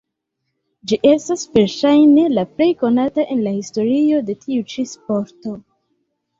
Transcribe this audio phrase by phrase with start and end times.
[0.91, 5.59] Ĝi estas verŝajne la plej konata en la historio de tiu ĉi sporto.